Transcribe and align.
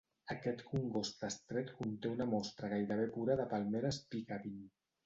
Aquest 0.35 0.63
congost 0.69 1.21
estret 1.27 1.69
conté 1.83 2.11
una 2.15 2.29
mostra 2.33 2.73
gairebé 2.75 3.09
pura 3.19 3.39
de 3.45 3.51
palmeres 3.55 4.07
Piccabeen. 4.17 4.63